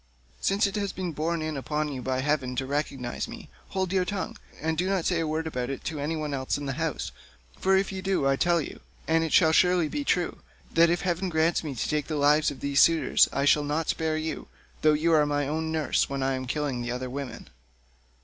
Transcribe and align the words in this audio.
Since 0.39 0.65
it 0.65 0.73
has 0.77 0.91
been 0.91 1.11
borne 1.11 1.43
in 1.43 1.55
upon 1.55 1.87
you 1.89 2.01
by 2.01 2.21
heaven 2.21 2.55
to 2.55 2.65
recognise 2.65 3.27
me, 3.27 3.49
hold 3.69 3.93
your 3.93 4.03
tongue, 4.03 4.35
and 4.59 4.75
do 4.75 4.89
not 4.89 5.05
say 5.05 5.19
a 5.19 5.27
word 5.27 5.45
about 5.45 5.69
it 5.69 5.83
to 5.83 5.99
any 5.99 6.15
one 6.15 6.33
else 6.33 6.57
in 6.57 6.65
the 6.65 6.73
house, 6.73 7.11
for 7.59 7.77
if 7.77 7.91
you 7.91 8.01
do 8.01 8.25
I 8.27 8.35
tell 8.35 8.59
you—and 8.59 9.23
it 9.23 9.31
shall 9.31 9.51
surely 9.51 9.87
be—that 9.87 10.89
if 10.89 11.01
heaven 11.01 11.29
grants 11.29 11.63
me 11.63 11.75
to 11.75 11.87
take 11.87 12.07
the 12.07 12.15
lives 12.15 12.49
of 12.49 12.61
these 12.61 12.79
suitors, 12.81 13.29
I 13.31 13.45
will 13.55 13.63
not 13.63 13.89
spare 13.89 14.17
you, 14.17 14.47
though 14.81 14.93
you 14.93 15.13
are 15.13 15.27
my 15.27 15.47
own 15.47 15.71
nurse, 15.71 16.09
when 16.09 16.23
I 16.23 16.33
am 16.33 16.47
killing 16.47 16.81
the 16.81 16.89
other 16.89 17.07
women." 17.07 17.47